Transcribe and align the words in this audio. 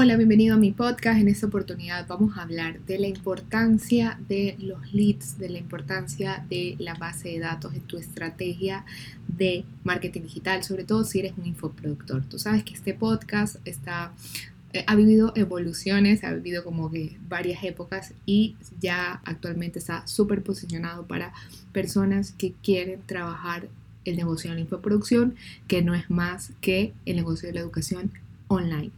Hola, 0.00 0.14
bienvenido 0.14 0.54
a 0.54 0.58
mi 0.58 0.70
podcast. 0.70 1.20
En 1.20 1.26
esta 1.26 1.48
oportunidad 1.48 2.06
vamos 2.06 2.38
a 2.38 2.42
hablar 2.42 2.78
de 2.86 3.00
la 3.00 3.08
importancia 3.08 4.16
de 4.28 4.54
los 4.60 4.94
leads, 4.94 5.38
de 5.38 5.48
la 5.48 5.58
importancia 5.58 6.46
de 6.48 6.76
la 6.78 6.94
base 6.94 7.30
de 7.30 7.40
datos 7.40 7.74
en 7.74 7.80
tu 7.80 7.98
estrategia 7.98 8.84
de 9.26 9.64
marketing 9.82 10.20
digital, 10.20 10.62
sobre 10.62 10.84
todo 10.84 11.02
si 11.02 11.18
eres 11.18 11.32
un 11.36 11.46
infoproductor. 11.46 12.24
Tú 12.26 12.38
sabes 12.38 12.62
que 12.62 12.74
este 12.74 12.94
podcast 12.94 13.56
está 13.64 14.12
eh, 14.72 14.84
ha 14.86 14.94
vivido 14.94 15.32
evoluciones, 15.34 16.22
ha 16.22 16.32
vivido 16.32 16.62
como 16.62 16.92
que 16.92 17.18
varias 17.28 17.64
épocas 17.64 18.14
y 18.24 18.54
ya 18.78 19.20
actualmente 19.24 19.80
está 19.80 20.06
súper 20.06 20.44
posicionado 20.44 21.08
para 21.08 21.32
personas 21.72 22.30
que 22.30 22.52
quieren 22.62 23.00
trabajar 23.04 23.66
el 24.04 24.14
negocio 24.16 24.50
de 24.50 24.54
la 24.54 24.60
infoproducción, 24.60 25.34
que 25.66 25.82
no 25.82 25.96
es 25.96 26.08
más 26.08 26.52
que 26.60 26.94
el 27.04 27.16
negocio 27.16 27.48
de 27.48 27.54
la 27.54 27.60
educación 27.60 28.12
online. 28.48 28.90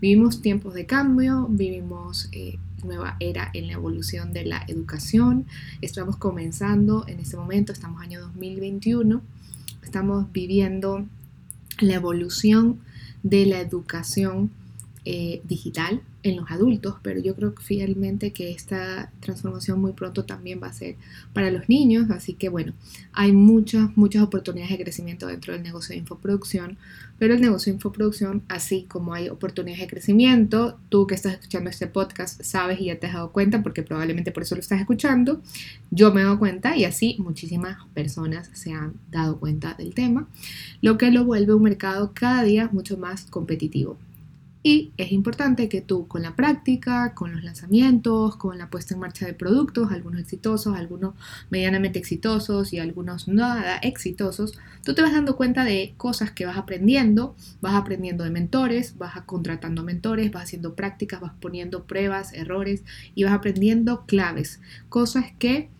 Vivimos 0.00 0.40
tiempos 0.40 0.74
de 0.74 0.86
cambio, 0.86 1.46
vivimos 1.50 2.28
eh, 2.32 2.58
nueva 2.84 3.16
era 3.20 3.50
en 3.54 3.66
la 3.66 3.74
evolución 3.74 4.32
de 4.32 4.44
la 4.44 4.64
educación. 4.68 5.46
Estamos 5.80 6.16
comenzando 6.16 7.04
en 7.08 7.18
este 7.20 7.36
momento, 7.36 7.72
estamos 7.72 8.00
año 8.00 8.20
2021, 8.20 9.20
estamos 9.82 10.30
viviendo 10.32 11.06
la 11.80 11.94
evolución 11.94 12.80
de 13.22 13.46
la 13.46 13.60
educación 13.60 14.50
eh, 15.04 15.40
digital 15.44 16.02
en 16.22 16.36
los 16.36 16.50
adultos, 16.50 16.96
pero 17.02 17.20
yo 17.20 17.34
creo 17.34 17.54
fielmente 17.60 18.32
que 18.32 18.50
esta 18.50 19.10
transformación 19.20 19.80
muy 19.80 19.92
pronto 19.92 20.24
también 20.24 20.60
va 20.62 20.66
a 20.66 20.72
ser 20.72 20.96
para 21.32 21.50
los 21.50 21.68
niños, 21.68 22.10
así 22.10 22.34
que 22.34 22.48
bueno, 22.48 22.72
hay 23.12 23.32
muchas, 23.32 23.96
muchas 23.96 24.22
oportunidades 24.22 24.76
de 24.76 24.84
crecimiento 24.84 25.26
dentro 25.26 25.52
del 25.52 25.62
negocio 25.62 25.94
de 25.94 26.00
infoproducción, 26.00 26.76
pero 27.18 27.34
el 27.34 27.40
negocio 27.40 27.72
de 27.72 27.76
infoproducción, 27.76 28.42
así 28.48 28.84
como 28.88 29.14
hay 29.14 29.28
oportunidades 29.28 29.80
de 29.80 29.88
crecimiento, 29.88 30.78
tú 30.88 31.06
que 31.06 31.14
estás 31.14 31.34
escuchando 31.34 31.70
este 31.70 31.86
podcast 31.86 32.42
sabes 32.42 32.80
y 32.80 32.86
ya 32.86 32.98
te 32.98 33.06
has 33.06 33.14
dado 33.14 33.30
cuenta, 33.30 33.62
porque 33.62 33.82
probablemente 33.82 34.32
por 34.32 34.42
eso 34.42 34.54
lo 34.54 34.60
estás 34.60 34.80
escuchando, 34.80 35.40
yo 35.90 36.12
me 36.12 36.20
he 36.20 36.24
dado 36.24 36.38
cuenta 36.38 36.76
y 36.76 36.84
así 36.84 37.16
muchísimas 37.18 37.78
personas 37.94 38.50
se 38.52 38.72
han 38.72 38.94
dado 39.10 39.38
cuenta 39.38 39.74
del 39.74 39.94
tema, 39.94 40.26
lo 40.82 40.98
que 40.98 41.10
lo 41.10 41.24
vuelve 41.24 41.54
un 41.54 41.62
mercado 41.62 42.12
cada 42.12 42.42
día 42.42 42.68
mucho 42.72 42.98
más 42.98 43.24
competitivo. 43.26 43.96
Y 44.62 44.92
es 44.96 45.12
importante 45.12 45.68
que 45.68 45.80
tú 45.80 46.08
con 46.08 46.22
la 46.22 46.34
práctica, 46.34 47.14
con 47.14 47.32
los 47.32 47.44
lanzamientos, 47.44 48.36
con 48.36 48.58
la 48.58 48.70
puesta 48.70 48.94
en 48.94 49.00
marcha 49.00 49.24
de 49.24 49.32
productos, 49.32 49.92
algunos 49.92 50.20
exitosos, 50.20 50.76
algunos 50.76 51.14
medianamente 51.48 51.98
exitosos 51.98 52.72
y 52.72 52.80
algunos 52.80 53.28
nada 53.28 53.76
exitosos, 53.76 54.58
tú 54.84 54.94
te 54.94 55.02
vas 55.02 55.12
dando 55.12 55.36
cuenta 55.36 55.64
de 55.64 55.94
cosas 55.96 56.32
que 56.32 56.44
vas 56.44 56.58
aprendiendo, 56.58 57.36
vas 57.60 57.74
aprendiendo 57.74 58.24
de 58.24 58.30
mentores, 58.30 58.98
vas 58.98 59.20
contratando 59.26 59.84
mentores, 59.84 60.32
vas 60.32 60.44
haciendo 60.44 60.74
prácticas, 60.74 61.20
vas 61.20 61.32
poniendo 61.40 61.84
pruebas, 61.84 62.32
errores 62.32 62.82
y 63.14 63.24
vas 63.24 63.34
aprendiendo 63.34 64.06
claves, 64.06 64.60
cosas 64.88 65.26
que 65.38 65.70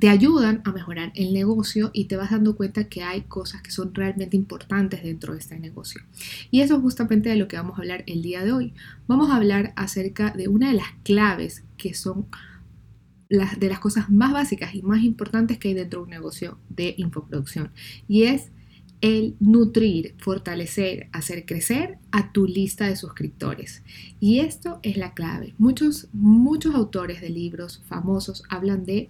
te 0.00 0.08
ayudan 0.08 0.62
a 0.64 0.72
mejorar 0.72 1.12
el 1.14 1.32
negocio 1.32 1.90
y 1.92 2.06
te 2.06 2.16
vas 2.16 2.30
dando 2.30 2.56
cuenta 2.56 2.88
que 2.88 3.02
hay 3.02 3.22
cosas 3.22 3.62
que 3.62 3.70
son 3.70 3.94
realmente 3.94 4.36
importantes 4.36 5.02
dentro 5.02 5.32
de 5.32 5.38
este 5.38 5.58
negocio. 5.58 6.02
Y 6.50 6.60
eso 6.60 6.76
es 6.76 6.82
justamente 6.82 7.28
de 7.28 7.36
lo 7.36 7.48
que 7.48 7.56
vamos 7.56 7.78
a 7.78 7.82
hablar 7.82 8.02
el 8.06 8.22
día 8.22 8.44
de 8.44 8.52
hoy. 8.52 8.74
Vamos 9.06 9.30
a 9.30 9.36
hablar 9.36 9.72
acerca 9.76 10.30
de 10.30 10.48
una 10.48 10.68
de 10.68 10.74
las 10.74 10.88
claves 11.04 11.64
que 11.76 11.94
son 11.94 12.26
las, 13.28 13.58
de 13.58 13.68
las 13.68 13.78
cosas 13.78 14.10
más 14.10 14.32
básicas 14.32 14.74
y 14.74 14.82
más 14.82 15.02
importantes 15.02 15.58
que 15.58 15.68
hay 15.68 15.74
dentro 15.74 16.00
de 16.00 16.04
un 16.04 16.10
negocio 16.10 16.58
de 16.68 16.94
infoproducción. 16.98 17.70
Y 18.08 18.24
es 18.24 18.50
el 19.00 19.36
nutrir, 19.40 20.14
fortalecer, 20.18 21.08
hacer 21.12 21.44
crecer 21.44 21.98
a 22.10 22.32
tu 22.32 22.46
lista 22.46 22.88
de 22.88 22.96
suscriptores. 22.96 23.82
Y 24.20 24.40
esto 24.40 24.80
es 24.82 24.96
la 24.96 25.12
clave. 25.12 25.54
Muchos, 25.58 26.08
muchos 26.12 26.74
autores 26.74 27.20
de 27.20 27.28
libros 27.28 27.82
famosos 27.86 28.42
hablan 28.48 28.84
de 28.84 29.08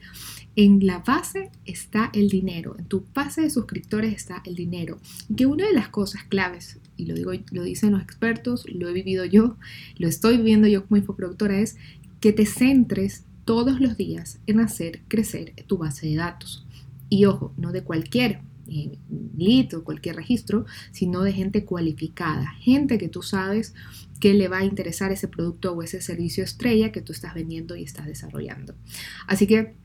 en 0.57 0.87
la 0.87 0.99
base 0.99 1.51
está 1.65 2.11
el 2.15 2.29
dinero, 2.29 2.77
en 2.79 2.87
tu 2.87 3.05
base 3.15 3.43
de 3.43 3.51
suscriptores 3.51 4.15
está 4.15 4.43
el 4.45 4.55
dinero. 4.55 4.99
Y 5.29 5.35
que 5.35 5.47
una 5.47 5.67
de 5.67 5.73
las 5.73 5.89
cosas 5.89 6.25
claves, 6.25 6.79
y 6.97 7.07
lo, 7.07 7.15
digo, 7.15 7.33
lo 7.53 7.63
dicen 7.63 7.93
los 7.93 8.03
expertos, 8.03 8.65
lo 8.69 8.89
he 8.89 8.93
vivido 8.93 9.25
yo, 9.25 9.57
lo 9.99 10.09
estoy 10.09 10.39
viviendo 10.39 10.67
yo 10.67 10.87
como 10.87 10.97
infoproductora, 10.97 11.61
es 11.61 11.77
que 12.21 12.33
te 12.33 12.47
centres 12.47 13.25
todos 13.45 13.81
los 13.81 13.97
días 13.97 14.41
en 14.47 14.61
hacer 14.61 15.03
crecer 15.09 15.53
tu 15.67 15.79
base 15.79 16.09
de 16.09 16.17
datos. 16.17 16.67
Y 17.09 17.27
ojo, 17.27 17.55
no 17.57 17.71
de 17.71 17.85
cualquier 17.85 18.41
eh, 18.69 19.69
o 19.77 19.85
cualquier 19.85 20.17
registro, 20.17 20.67
sino 20.93 21.23
de 21.23 21.33
gente 21.33 21.65
cualificada, 21.65 22.53
gente 22.59 22.99
que 22.99 23.09
tú 23.09 23.23
sabes 23.23 23.75
que 24.21 24.35
le 24.35 24.49
va 24.49 24.59
a 24.59 24.65
interesar 24.65 25.13
ese 25.13 25.29
producto 25.29 25.73
o 25.73 25.83
ese 25.83 26.01
servicio 26.01 26.43
estrella 26.43 26.93
que 26.93 27.03
tú 27.03 27.13
estás 27.13 27.35
vendiendo 27.35 27.77
y 27.77 27.83
estás 27.83 28.07
desarrollando. 28.07 28.75
Así 29.27 29.47
que 29.47 29.77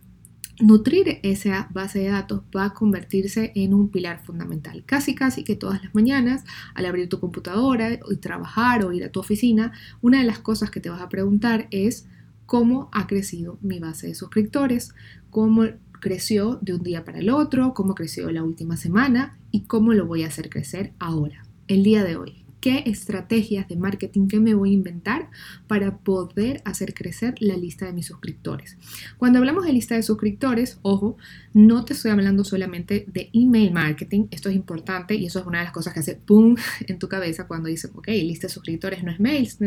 Nutrir 0.62 1.20
esa 1.24 1.70
base 1.74 2.00
de 2.00 2.10
datos 2.10 2.44
va 2.56 2.66
a 2.66 2.74
convertirse 2.74 3.52
en 3.56 3.74
un 3.74 3.90
pilar 3.90 4.24
fundamental. 4.24 4.84
Casi, 4.86 5.16
casi 5.16 5.44
que 5.44 5.56
todas 5.56 5.84
las 5.84 5.96
mañanas, 5.96 6.44
al 6.76 6.86
abrir 6.86 7.10
tu 7.10 7.20
computadora 7.20 7.94
y 7.94 8.16
trabajar 8.18 8.86
o 8.86 8.94
ir 8.94 9.04
a 9.04 9.12
tu 9.12 9.20
oficina, 9.20 9.72
una 10.02 10.20
de 10.20 10.26
las 10.26 10.38
cosas 10.38 10.70
que 10.70 10.80
te 10.80 10.92
vas 10.92 11.02
a 11.02 11.10
preguntar 11.10 11.68
es 11.72 12.08
cómo 12.46 12.90
ha 12.92 13.08
crecido 13.08 13.58
mi 13.62 13.80
base 13.80 14.08
de 14.08 14.14
suscriptores, 14.14 14.94
cómo 15.32 15.66
creció 16.02 16.60
de 16.62 16.74
un 16.74 16.84
día 16.84 17.06
para 17.06 17.20
el 17.20 17.30
otro, 17.30 17.74
cómo 17.74 17.96
creció 17.96 18.30
la 18.32 18.44
última 18.44 18.76
semana 18.76 19.38
y 19.52 19.62
cómo 19.62 19.94
lo 19.94 20.06
voy 20.06 20.24
a 20.24 20.28
hacer 20.28 20.50
crecer 20.50 20.92
ahora, 21.00 21.46
el 21.70 21.84
día 21.84 22.04
de 22.04 22.18
hoy. 22.18 22.42
¿Qué 22.60 22.84
estrategias 22.86 23.68
de 23.68 23.76
marketing 23.76 24.28
que 24.28 24.40
me 24.40 24.54
voy 24.54 24.70
a 24.70 24.74
inventar 24.74 25.32
para 25.66 25.98
poder 25.98 26.62
hacer 26.64 26.94
crecer 26.94 27.34
la 27.40 27.58
lista 27.58 27.88
de 27.88 27.94
mis 27.94 28.06
suscriptores? 28.06 28.78
Cuando 29.18 29.40
hablamos 29.40 29.66
de 29.66 29.74
lista 29.74 29.96
de 29.96 30.04
suscriptores, 30.04 30.78
ojo, 30.84 31.18
no 31.56 31.86
te 31.86 31.94
estoy 31.94 32.12
hablando 32.12 32.44
solamente 32.44 33.06
de 33.12 33.32
email 33.34 33.72
marketing, 33.72 34.28
esto 34.30 34.50
es 34.50 34.56
importante 34.56 35.16
y 35.16 35.26
eso 35.26 35.40
es 35.40 35.48
una 35.48 35.58
de 35.58 35.64
las 35.64 35.74
cosas 35.74 35.96
que 35.96 36.02
hace 36.02 36.16
pum 36.16 36.56
en 36.88 37.00
tu 37.00 37.10
cabeza 37.10 37.48
cuando 37.48 37.68
dices, 37.68 37.90
ok, 37.96 38.08
lista 38.10 38.46
de 38.46 38.54
suscriptores 38.54 39.04
no 39.04 39.10
es 39.10 39.20
mails, 39.20 39.58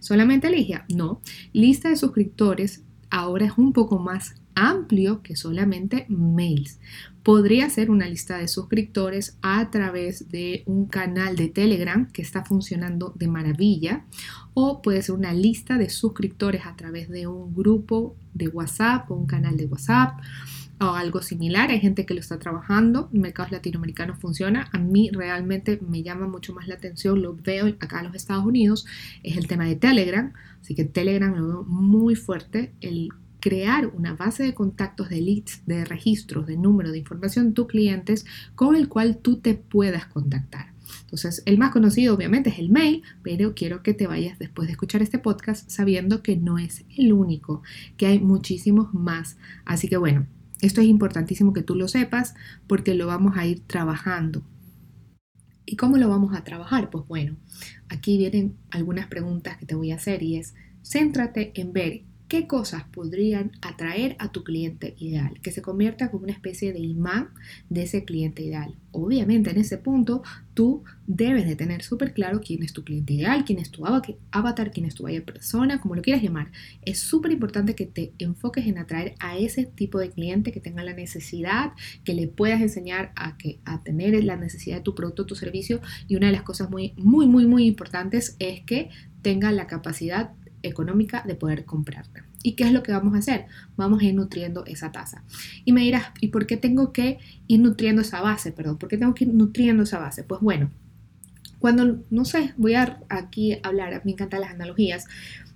solamente 0.00 0.50
Ligia. 0.50 0.84
No, 0.94 1.22
lista 1.54 1.88
de 1.88 1.96
suscriptores 1.96 2.82
ahora 3.08 3.46
es 3.46 3.52
un 3.56 3.72
poco 3.72 3.98
más 3.98 4.34
amplio 4.54 5.22
que 5.22 5.36
solamente 5.36 6.06
mails. 6.08 6.78
Podría 7.22 7.70
ser 7.70 7.90
una 7.90 8.06
lista 8.06 8.38
de 8.38 8.48
suscriptores 8.48 9.38
a 9.40 9.70
través 9.70 10.28
de 10.30 10.62
un 10.66 10.86
canal 10.86 11.36
de 11.36 11.48
Telegram 11.48 12.10
que 12.12 12.22
está 12.22 12.44
funcionando 12.44 13.14
de 13.16 13.28
maravilla 13.28 14.04
o 14.52 14.82
puede 14.82 15.02
ser 15.02 15.14
una 15.14 15.32
lista 15.32 15.78
de 15.78 15.88
suscriptores 15.88 16.66
a 16.66 16.76
través 16.76 17.08
de 17.08 17.26
un 17.26 17.54
grupo 17.54 18.16
de 18.34 18.48
WhatsApp 18.48 19.10
o 19.10 19.14
un 19.14 19.26
canal 19.26 19.56
de 19.56 19.66
WhatsApp 19.66 20.20
o 20.80 20.94
algo 20.94 21.22
similar. 21.22 21.70
Hay 21.70 21.80
gente 21.80 22.06
que 22.06 22.14
lo 22.14 22.20
está 22.20 22.38
trabajando. 22.38 23.08
Mercados 23.12 23.52
latinoamericanos 23.52 24.18
funciona. 24.18 24.68
A 24.72 24.78
mí 24.78 25.10
realmente 25.12 25.80
me 25.88 26.02
llama 26.02 26.26
mucho 26.26 26.52
más 26.52 26.68
la 26.68 26.74
atención. 26.74 27.22
Lo 27.22 27.34
veo 27.34 27.66
acá 27.66 28.00
en 28.00 28.06
los 28.06 28.14
Estados 28.14 28.44
Unidos. 28.44 28.86
Es 29.22 29.36
el 29.36 29.46
tema 29.46 29.64
de 29.64 29.76
Telegram. 29.76 30.32
Así 30.60 30.74
que 30.74 30.84
Telegram 30.84 31.34
lo 31.34 31.46
veo 31.46 31.62
muy 31.64 32.14
fuerte. 32.16 32.74
El 32.80 33.10
crear 33.44 33.88
una 33.88 34.14
base 34.14 34.42
de 34.42 34.54
contactos 34.54 35.10
de 35.10 35.20
leads, 35.20 35.60
de 35.66 35.84
registros, 35.84 36.46
de 36.46 36.56
número 36.56 36.90
de 36.90 36.96
información 36.96 37.48
de 37.48 37.52
tus 37.52 37.66
clientes 37.66 38.24
con 38.54 38.74
el 38.74 38.88
cual 38.88 39.18
tú 39.18 39.36
te 39.36 39.52
puedas 39.52 40.06
contactar. 40.06 40.72
Entonces, 41.02 41.42
el 41.44 41.58
más 41.58 41.70
conocido 41.70 42.14
obviamente 42.14 42.48
es 42.48 42.58
el 42.58 42.70
mail, 42.70 43.02
pero 43.22 43.54
quiero 43.54 43.82
que 43.82 43.92
te 43.92 44.06
vayas 44.06 44.38
después 44.38 44.66
de 44.66 44.72
escuchar 44.72 45.02
este 45.02 45.18
podcast 45.18 45.68
sabiendo 45.68 46.22
que 46.22 46.38
no 46.38 46.56
es 46.56 46.86
el 46.96 47.12
único, 47.12 47.62
que 47.98 48.06
hay 48.06 48.18
muchísimos 48.18 48.94
más. 48.94 49.36
Así 49.66 49.88
que 49.88 49.98
bueno, 49.98 50.26
esto 50.62 50.80
es 50.80 50.86
importantísimo 50.86 51.52
que 51.52 51.62
tú 51.62 51.74
lo 51.74 51.86
sepas 51.86 52.34
porque 52.66 52.94
lo 52.94 53.06
vamos 53.06 53.36
a 53.36 53.44
ir 53.44 53.60
trabajando. 53.66 54.42
¿Y 55.66 55.76
cómo 55.76 55.98
lo 55.98 56.08
vamos 56.08 56.34
a 56.34 56.44
trabajar? 56.44 56.88
Pues 56.88 57.06
bueno, 57.06 57.36
aquí 57.90 58.16
vienen 58.16 58.56
algunas 58.70 59.06
preguntas 59.06 59.58
que 59.58 59.66
te 59.66 59.74
voy 59.74 59.92
a 59.92 59.96
hacer 59.96 60.22
y 60.22 60.36
es, 60.36 60.54
céntrate 60.82 61.52
en 61.60 61.74
ver 61.74 62.04
qué 62.28 62.46
cosas 62.46 62.84
podrían 62.84 63.52
atraer 63.60 64.16
a 64.18 64.32
tu 64.32 64.44
cliente 64.44 64.94
ideal, 64.98 65.40
que 65.42 65.52
se 65.52 65.62
convierta 65.62 66.10
como 66.10 66.24
una 66.24 66.32
especie 66.32 66.72
de 66.72 66.80
imán 66.80 67.28
de 67.68 67.82
ese 67.82 68.04
cliente 68.04 68.42
ideal. 68.42 68.76
Obviamente 68.92 69.50
en 69.50 69.58
ese 69.58 69.76
punto 69.76 70.22
tú 70.54 70.84
debes 71.06 71.46
de 71.46 71.56
tener 71.56 71.82
súper 71.82 72.14
claro 72.14 72.40
quién 72.40 72.62
es 72.62 72.72
tu 72.72 72.84
cliente 72.84 73.12
ideal, 73.12 73.44
quién 73.44 73.58
es 73.58 73.70
tu 73.70 73.84
avatar, 73.86 74.70
quién 74.70 74.86
es 74.86 74.94
tu 74.94 75.02
buyer 75.02 75.24
persona, 75.24 75.80
como 75.80 75.94
lo 75.94 76.02
quieras 76.02 76.22
llamar. 76.22 76.50
Es 76.82 77.00
súper 77.00 77.32
importante 77.32 77.74
que 77.74 77.86
te 77.86 78.12
enfoques 78.18 78.66
en 78.66 78.78
atraer 78.78 79.14
a 79.18 79.36
ese 79.36 79.66
tipo 79.66 79.98
de 79.98 80.10
cliente 80.10 80.52
que 80.52 80.60
tenga 80.60 80.82
la 80.82 80.94
necesidad, 80.94 81.72
que 82.04 82.14
le 82.14 82.28
puedas 82.28 82.60
enseñar 82.62 83.12
a, 83.16 83.36
que, 83.36 83.58
a 83.64 83.82
tener 83.82 84.22
la 84.24 84.36
necesidad 84.36 84.76
de 84.76 84.82
tu 84.82 84.94
producto 84.94 85.26
tu 85.26 85.34
servicio. 85.34 85.80
Y 86.08 86.16
una 86.16 86.28
de 86.28 86.32
las 86.32 86.42
cosas 86.42 86.70
muy, 86.70 86.94
muy, 86.96 87.26
muy, 87.26 87.46
muy 87.46 87.66
importantes 87.66 88.36
es 88.38 88.62
que 88.62 88.90
tenga 89.22 89.50
la 89.52 89.66
capacidad 89.66 90.32
económica 90.66 91.22
de 91.26 91.34
poder 91.34 91.64
comprarte. 91.64 92.22
¿Y 92.42 92.52
qué 92.52 92.64
es 92.64 92.72
lo 92.72 92.82
que 92.82 92.92
vamos 92.92 93.14
a 93.14 93.18
hacer? 93.18 93.46
Vamos 93.76 94.02
a 94.02 94.04
ir 94.04 94.14
nutriendo 94.14 94.64
esa 94.66 94.92
tasa. 94.92 95.24
Y 95.64 95.72
me 95.72 95.80
dirás, 95.80 96.06
¿y 96.20 96.28
por 96.28 96.46
qué 96.46 96.56
tengo 96.56 96.92
que 96.92 97.18
ir 97.46 97.60
nutriendo 97.60 98.02
esa 98.02 98.20
base? 98.20 98.52
Perdón, 98.52 98.78
¿por 98.78 98.88
qué 98.88 98.98
tengo 98.98 99.14
que 99.14 99.24
ir 99.24 99.32
nutriendo 99.32 99.84
esa 99.84 99.98
base? 99.98 100.24
Pues 100.24 100.40
bueno, 100.40 100.70
cuando, 101.58 102.02
no 102.10 102.24
sé, 102.24 102.52
voy 102.58 102.74
a 102.74 103.00
aquí 103.08 103.58
hablar, 103.62 104.02
me 104.04 104.12
encantan 104.12 104.42
las 104.42 104.50
analogías. 104.50 105.06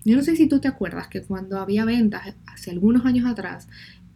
Yo 0.04 0.16
no 0.16 0.22
sé 0.22 0.36
si 0.36 0.48
tú 0.48 0.60
te 0.60 0.68
acuerdas 0.68 1.08
que 1.08 1.22
cuando 1.22 1.60
había 1.60 1.84
ventas 1.84 2.34
hace 2.46 2.70
algunos 2.70 3.04
años 3.04 3.26
atrás, 3.26 3.68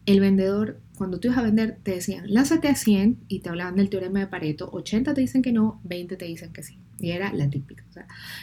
el 0.07 0.21
vendedor, 0.21 0.81
cuando 1.03 1.19
tú 1.19 1.27
ibas 1.27 1.39
a 1.39 1.43
vender, 1.43 1.81
te 1.83 1.97
decían, 1.97 2.33
lánzate 2.33 2.69
a 2.69 2.77
100 2.77 3.25
y 3.27 3.41
te 3.41 3.49
hablaban 3.49 3.75
del 3.75 3.91
teorema 3.91 4.21
de 4.21 4.29
Pareto, 4.29 4.71
80 4.71 5.15
te 5.15 5.21
dicen 5.21 5.43
que 5.43 5.51
no, 5.51 5.81
20 5.83 6.17
te 6.17 6.27
dicen 6.27 6.53
que 6.53 6.63
sí. 6.63 6.79
Y 7.01 7.11
era 7.11 7.33
la 7.33 7.51
típica. 7.51 7.85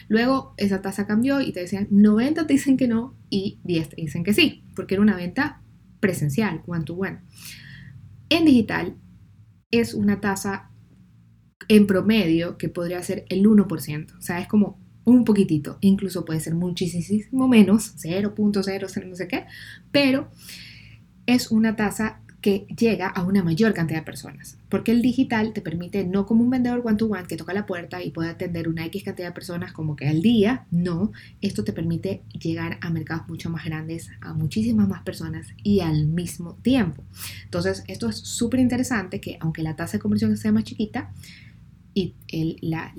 luego 0.09 0.55
esa 0.57 0.81
tasa 0.81 1.07
cambió 1.07 1.39
y 1.39 1.53
te 1.53 1.61
decían 1.61 1.87
90 1.89 2.47
te 2.47 2.51
dicen 2.51 2.75
que 2.75 2.89
no 2.89 3.15
y 3.29 3.59
10 3.63 3.87
te 3.87 3.95
dicen 3.95 4.25
que 4.25 4.33
sí, 4.33 4.65
porque 4.75 4.95
era 4.95 5.01
una 5.01 5.15
venta 5.15 5.61
presencial, 6.01 6.61
one 6.67 6.83
to 6.83 6.95
one. 6.95 7.21
En 8.27 8.43
digital 8.43 8.97
es 9.71 9.93
una 9.93 10.19
tasa 10.19 10.69
en 11.69 11.87
promedio 11.87 12.57
que 12.57 12.67
podría 12.67 13.01
ser 13.03 13.23
el 13.29 13.45
1%, 13.45 14.17
o 14.17 14.21
sea, 14.21 14.41
es 14.41 14.49
como 14.49 14.81
un 15.05 15.23
poquitito, 15.23 15.77
incluso 15.79 16.25
puede 16.25 16.41
ser 16.41 16.55
muchísimo 16.55 17.47
menos, 17.47 17.95
0.0, 17.95 19.05
no 19.07 19.15
sé 19.15 19.29
qué, 19.29 19.45
pero 19.93 20.29
es 21.25 21.51
una 21.51 21.77
tasa 21.77 22.21
que 22.41 22.65
llega 22.77 23.07
a 23.07 23.23
una 23.23 23.43
mayor 23.43 23.73
cantidad 23.73 23.99
de 23.99 24.05
personas. 24.05 24.57
Porque 24.69 24.91
el 24.91 25.01
digital 25.01 25.51
te 25.53 25.61
permite, 25.61 26.05
no 26.05 26.25
como 26.25 26.43
un 26.43 26.49
vendedor 26.49 26.81
one-to-one 26.83 27.27
que 27.27 27.35
toca 27.35 27.53
la 27.53 27.65
puerta 27.65 28.01
y 28.01 28.11
puede 28.11 28.29
atender 28.29 28.69
una 28.69 28.85
X 28.85 29.03
cantidad 29.03 29.27
de 29.27 29.33
personas 29.33 29.73
como 29.73 29.95
que 29.95 30.07
al 30.07 30.21
día, 30.21 30.65
no, 30.71 31.11
esto 31.41 31.63
te 31.63 31.73
permite 31.73 32.21
llegar 32.39 32.77
a 32.81 32.89
mercados 32.89 33.27
mucho 33.27 33.49
más 33.49 33.65
grandes, 33.65 34.09
a 34.21 34.33
muchísimas 34.33 34.87
más 34.87 35.03
personas 35.03 35.47
y 35.63 35.81
al 35.81 36.07
mismo 36.07 36.55
tiempo. 36.61 37.03
Entonces, 37.43 37.83
esto 37.87 38.07
es 38.07 38.17
súper 38.17 38.59
interesante 38.59 39.19
que 39.19 39.37
aunque 39.41 39.61
la 39.61 39.75
tasa 39.75 39.97
de 39.97 40.01
conversión 40.01 40.35
sea 40.37 40.51
más 40.51 40.63
chiquita, 40.63 41.11
y 41.93 42.13
el 42.27 42.57
la, 42.61 42.93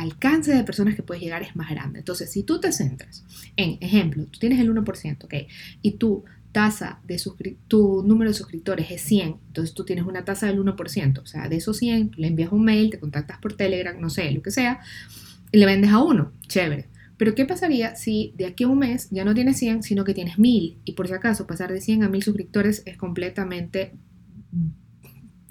alcance 0.00 0.54
de 0.54 0.62
personas 0.64 0.94
que 0.94 1.02
puedes 1.02 1.22
llegar 1.22 1.42
es 1.42 1.56
más 1.56 1.70
grande. 1.70 2.00
Entonces, 2.00 2.30
si 2.30 2.42
tú 2.42 2.60
te 2.60 2.72
centras 2.72 3.24
en, 3.56 3.78
ejemplo, 3.80 4.26
tú 4.26 4.38
tienes 4.38 4.60
el 4.60 4.72
1%, 4.72 5.24
¿ok? 5.24 5.34
Y 5.82 5.92
tú 5.92 6.24
tasa 6.54 7.00
de 7.04 7.20
tu 7.66 8.04
número 8.06 8.30
de 8.30 8.34
suscriptores 8.34 8.90
es 8.92 9.02
100, 9.02 9.36
entonces 9.48 9.74
tú 9.74 9.84
tienes 9.84 10.06
una 10.06 10.24
tasa 10.24 10.46
del 10.46 10.60
1%, 10.60 11.18
o 11.18 11.26
sea, 11.26 11.48
de 11.48 11.56
esos 11.56 11.76
100 11.78 12.12
le 12.16 12.28
envías 12.28 12.52
un 12.52 12.64
mail, 12.64 12.90
te 12.90 13.00
contactas 13.00 13.38
por 13.38 13.54
Telegram, 13.54 14.00
no 14.00 14.08
sé, 14.08 14.30
lo 14.30 14.40
que 14.40 14.52
sea, 14.52 14.80
y 15.50 15.58
le 15.58 15.66
vendes 15.66 15.90
a 15.90 15.98
uno, 15.98 16.32
chévere. 16.46 16.88
Pero 17.16 17.34
¿qué 17.34 17.44
pasaría 17.44 17.96
si 17.96 18.32
de 18.36 18.46
aquí 18.46 18.64
a 18.64 18.68
un 18.68 18.78
mes 18.78 19.08
ya 19.10 19.24
no 19.24 19.34
tienes 19.34 19.58
100, 19.58 19.82
sino 19.82 20.04
que 20.04 20.14
tienes 20.14 20.38
1000? 20.38 20.78
Y 20.84 20.92
por 20.92 21.08
si 21.08 21.14
acaso, 21.14 21.46
pasar 21.46 21.72
de 21.72 21.80
100 21.80 22.04
a 22.04 22.08
1000 22.08 22.22
suscriptores 22.22 22.82
es 22.86 22.96
completamente 22.96 23.92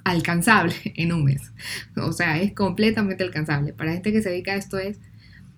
alcanzable 0.05 0.75
en 0.95 1.11
un 1.11 1.25
mes. 1.25 1.51
O 1.97 2.13
sea, 2.13 2.41
es 2.41 2.53
completamente 2.53 3.23
alcanzable. 3.23 3.73
Para 3.73 3.91
gente 3.91 4.13
que 4.13 4.21
se 4.21 4.29
dedica 4.29 4.53
a 4.53 4.55
esto 4.55 4.79
es, 4.79 4.99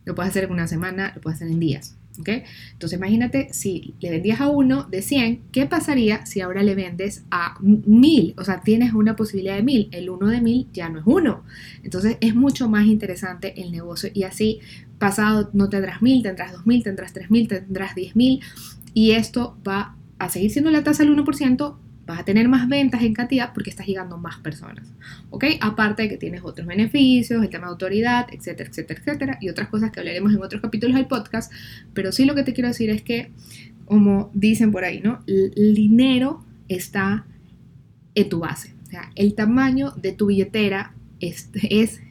lo 0.06 0.16
puedes 0.16 0.32
hacer 0.32 0.46
en 0.46 0.52
una 0.52 0.68
semana, 0.68 1.12
lo 1.16 1.22
puedes 1.22 1.38
hacer 1.38 1.50
en 1.50 1.60
días. 1.60 1.98
Entonces 2.18 2.98
imagínate 2.98 3.50
si 3.54 3.94
le 4.00 4.10
vendías 4.10 4.42
a 4.42 4.50
uno 4.50 4.84
de 4.84 5.02
100, 5.02 5.44
¿qué 5.52 5.66
pasaría 5.66 6.26
si 6.26 6.42
ahora 6.42 6.64
le 6.64 6.76
vendes 6.76 7.26
a 7.32 7.58
1000? 7.62 8.36
O 8.38 8.44
sea, 8.44 8.62
tienes 8.62 8.94
una 8.94 9.16
posibilidad 9.16 9.56
de 9.56 9.64
1000, 9.64 9.90
el 9.92 10.10
uno 10.10 10.28
de 10.28 10.42
1000 10.42 10.68
ya 10.74 10.90
no 10.90 11.00
es 11.00 11.06
uno. 11.06 11.44
Entonces 11.84 12.18
es 12.22 12.36
mucho 12.36 12.70
más 12.70 12.86
interesante 12.86 13.62
el 13.62 13.72
negocio 13.72 14.10
y 14.14 14.24
así 14.24 14.60
pasado 14.98 15.50
no 15.54 15.70
tendrás 15.70 16.02
1000, 16.02 16.24
tendrás 16.24 16.52
2000, 16.54 16.84
tendrás 16.84 17.14
3000, 17.14 17.48
tendrás 17.48 17.96
10000 17.96 18.40
y 18.94 19.12
esto 19.12 19.58
va 19.68 19.96
a 20.18 20.30
seguir 20.30 20.52
siendo 20.52 20.72
la 20.72 20.84
tasa 20.84 21.04
del 21.04 21.16
1%, 21.16 21.76
vas 22.06 22.20
a 22.20 22.24
tener 22.24 22.48
más 22.48 22.68
ventas 22.70 23.02
en 23.02 23.14
cantidad 23.14 23.54
porque 23.54 23.70
estás 23.70 23.88
llegando 23.88 24.16
a 24.16 24.18
más 24.18 24.38
personas, 24.38 24.88
¿ok? 25.32 25.46
Aparte 25.62 26.04
de 26.04 26.10
que 26.10 26.18
tienes 26.18 26.42
otros 26.44 26.68
beneficios, 26.68 27.44
el 27.44 27.50
tema 27.50 27.68
de 27.68 27.72
autoridad, 27.72 28.28
etcétera, 28.32 28.70
etcétera, 28.70 29.00
etcétera, 29.00 29.38
y 29.42 29.50
otras 29.50 29.70
cosas 29.70 29.92
que 29.92 30.00
hablaremos 30.00 30.34
en 30.34 30.42
otros 30.42 30.62
capítulos 30.62 30.96
del 30.96 31.08
podcast, 31.08 31.52
pero 31.94 32.12
sí 32.12 32.26
lo 32.26 32.36
que 32.36 32.44
te 32.44 32.54
quiero 32.54 32.68
decir 32.68 32.90
es 32.90 33.02
que, 33.02 33.32
como 33.86 34.30
dicen 34.34 34.72
por 34.72 34.84
ahí, 34.84 35.02
¿no? 35.02 35.20
El 35.26 35.74
dinero 35.74 36.44
está 36.68 37.26
en 38.14 38.30
tu 38.30 38.40
base, 38.40 38.74
o 38.84 38.86
sea, 38.86 39.12
el 39.16 39.34
tamaño 39.34 39.92
de 39.92 40.12
tu 40.12 40.28
billetera 40.28 40.94
es, 41.20 41.50
es 41.54 42.02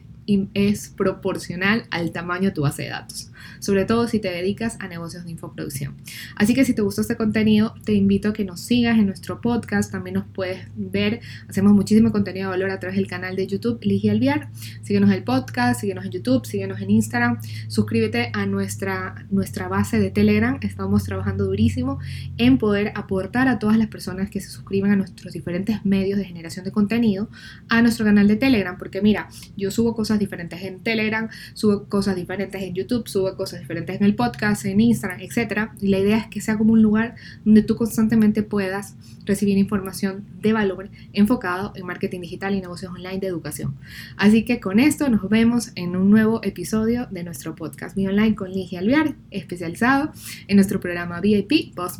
es 0.53 0.89
proporcional 0.89 1.85
al 1.91 2.11
tamaño 2.11 2.49
de 2.49 2.51
tu 2.51 2.61
base 2.61 2.83
de 2.83 2.89
datos, 2.89 3.31
sobre 3.59 3.85
todo 3.85 4.07
si 4.07 4.19
te 4.19 4.29
dedicas 4.29 4.77
a 4.79 4.87
negocios 4.87 5.25
de 5.25 5.31
infoproducción. 5.31 5.95
Así 6.35 6.53
que 6.53 6.65
si 6.65 6.73
te 6.73 6.81
gustó 6.81 7.01
este 7.01 7.15
contenido, 7.15 7.75
te 7.83 7.93
invito 7.93 8.29
a 8.29 8.33
que 8.33 8.43
nos 8.43 8.59
sigas 8.59 8.97
en 8.97 9.05
nuestro 9.05 9.41
podcast, 9.41 9.91
también 9.91 10.15
nos 10.15 10.25
puedes 10.25 10.67
ver, 10.75 11.21
hacemos 11.47 11.73
muchísimo 11.73 12.11
contenido 12.11 12.49
de 12.49 12.57
valor 12.57 12.71
a 12.71 12.79
través 12.79 12.97
del 12.97 13.07
canal 13.07 13.35
de 13.35 13.47
YouTube 13.47 13.79
Ligia 13.83 14.11
Alviar, 14.11 14.49
síguenos 14.81 15.09
en 15.09 15.17
el 15.17 15.23
podcast, 15.23 15.81
síguenos 15.81 16.05
en 16.05 16.11
YouTube, 16.11 16.45
síguenos 16.45 16.81
en 16.81 16.89
Instagram, 16.89 17.39
suscríbete 17.67 18.31
a 18.33 18.45
nuestra, 18.45 19.25
nuestra 19.29 19.67
base 19.67 19.99
de 19.99 20.09
Telegram, 20.09 20.57
estamos 20.61 21.03
trabajando 21.03 21.45
durísimo 21.45 21.99
en 22.37 22.57
poder 22.57 22.91
aportar 22.95 23.47
a 23.47 23.59
todas 23.59 23.77
las 23.77 23.87
personas 23.87 24.29
que 24.29 24.41
se 24.41 24.49
suscriban 24.49 24.91
a 24.91 24.95
nuestros 24.95 25.33
diferentes 25.33 25.85
medios 25.85 26.17
de 26.17 26.25
generación 26.25 26.65
de 26.65 26.71
contenido 26.71 27.29
a 27.69 27.81
nuestro 27.81 28.05
canal 28.05 28.27
de 28.27 28.35
Telegram, 28.35 28.77
porque 28.77 29.01
mira, 29.01 29.29
yo 29.55 29.71
subo 29.71 29.95
cosas 29.95 30.14
diferentes 30.19 30.61
en 30.61 30.79
Telegram, 30.79 31.29
subo 31.53 31.85
cosas 31.85 32.15
diferentes 32.15 32.61
en 32.61 32.73
YouTube, 32.73 33.07
subo 33.07 33.35
cosas 33.35 33.61
diferentes 33.61 33.95
en 33.95 34.03
el 34.03 34.15
podcast, 34.15 34.65
en 34.65 34.79
Instagram, 34.79 35.19
etc. 35.21 35.71
Y 35.81 35.89
la 35.89 35.99
idea 35.99 36.17
es 36.17 36.27
que 36.27 36.41
sea 36.41 36.57
como 36.57 36.73
un 36.73 36.81
lugar 36.81 37.15
donde 37.43 37.61
tú 37.61 37.75
constantemente 37.75 38.43
puedas 38.43 38.95
recibir 39.25 39.57
información 39.57 40.25
de 40.41 40.53
valor 40.53 40.89
enfocado 41.13 41.73
en 41.75 41.85
marketing 41.85 42.21
digital 42.21 42.53
y 42.55 42.61
negocios 42.61 42.91
online 42.91 43.19
de 43.19 43.27
educación. 43.27 43.75
Así 44.17 44.43
que 44.43 44.59
con 44.59 44.79
esto 44.79 45.09
nos 45.09 45.27
vemos 45.29 45.71
en 45.75 45.95
un 45.95 46.09
nuevo 46.09 46.41
episodio 46.43 47.07
de 47.11 47.23
nuestro 47.23 47.55
podcast 47.55 47.97
Mi 47.97 48.07
Online 48.07 48.35
con 48.35 48.51
Ligia 48.51 48.79
Alvear, 48.79 49.15
especializado 49.31 50.11
en 50.47 50.57
nuestro 50.57 50.79
programa 50.79 51.21
VIP 51.21 51.75
Boss 51.75 51.99